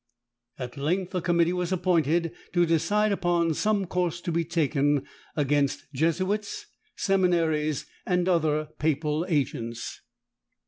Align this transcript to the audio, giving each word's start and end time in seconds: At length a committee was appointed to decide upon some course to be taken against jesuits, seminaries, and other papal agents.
At 0.57 0.77
length 0.77 1.13
a 1.13 1.21
committee 1.21 1.53
was 1.53 1.71
appointed 1.71 2.33
to 2.53 2.65
decide 2.65 3.11
upon 3.11 3.53
some 3.53 3.85
course 3.85 4.19
to 4.21 4.31
be 4.31 4.43
taken 4.43 5.03
against 5.35 5.85
jesuits, 5.93 6.65
seminaries, 6.95 7.85
and 8.03 8.27
other 8.27 8.69
papal 8.79 9.27
agents. 9.29 10.01